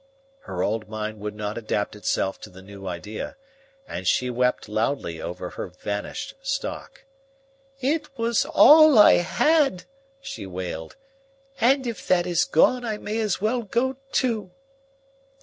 [0.45, 3.37] Her old mind would not adapt itself to the new idea,
[3.87, 7.05] and she wept loudly over her vanished stock.
[7.81, 9.83] "It was all I had,"
[10.19, 10.95] she wailed.
[11.59, 14.49] "If that is gone I may as well go too."